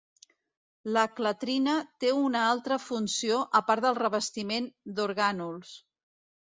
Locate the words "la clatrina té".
0.95-2.13